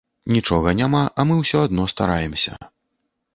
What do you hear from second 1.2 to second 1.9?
мы ўсё адно